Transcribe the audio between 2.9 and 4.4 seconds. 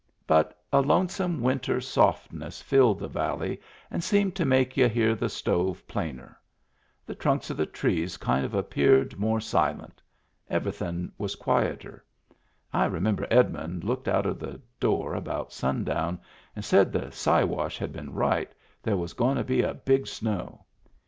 the valley and seemed